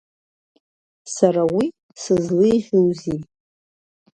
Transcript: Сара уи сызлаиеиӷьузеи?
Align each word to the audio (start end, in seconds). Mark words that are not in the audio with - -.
Сара 1.15 1.41
уи 1.55 1.65
сызлаиеиӷьузеи? 2.01 3.21